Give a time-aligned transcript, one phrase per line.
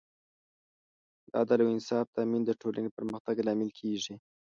[1.27, 4.15] د عدل او انصاف تامین د ټولنې پرمختګ لامل کېږي.